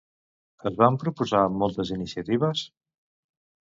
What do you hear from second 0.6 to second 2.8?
Es van proposar moltes iniciatives?